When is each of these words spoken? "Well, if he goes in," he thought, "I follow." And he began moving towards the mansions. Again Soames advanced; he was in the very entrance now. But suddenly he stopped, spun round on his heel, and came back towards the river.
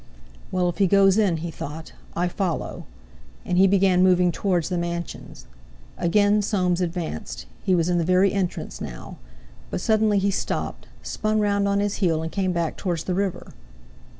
"Well, 0.51 0.67
if 0.67 0.79
he 0.79 0.87
goes 0.87 1.19
in," 1.19 1.37
he 1.45 1.51
thought, 1.51 1.93
"I 2.15 2.27
follow." 2.27 2.85
And 3.45 3.55
he 3.59 3.67
began 3.67 4.01
moving 4.01 4.31
towards 4.31 4.67
the 4.69 4.77
mansions. 4.79 5.45
Again 5.95 6.41
Soames 6.41 6.81
advanced; 6.81 7.45
he 7.63 7.75
was 7.75 7.87
in 7.87 7.99
the 7.99 8.03
very 8.03 8.33
entrance 8.33 8.81
now. 8.81 9.17
But 9.69 9.79
suddenly 9.79 10.17
he 10.17 10.31
stopped, 10.31 10.87
spun 11.03 11.39
round 11.39 11.67
on 11.67 11.79
his 11.79 11.97
heel, 11.97 12.23
and 12.23 12.31
came 12.31 12.51
back 12.51 12.77
towards 12.77 13.03
the 13.03 13.13
river. 13.13 13.53